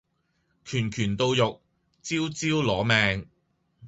[0.65, 1.61] 拳拳到肉，
[2.01, 3.27] 招招攞命